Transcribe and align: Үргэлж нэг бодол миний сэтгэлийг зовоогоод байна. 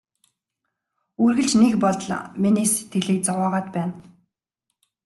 Үргэлж 1.23 1.51
нэг 1.61 1.73
бодол 1.83 2.09
миний 2.41 2.67
сэтгэлийг 2.73 3.21
зовоогоод 3.27 3.67
байна. 3.75 3.95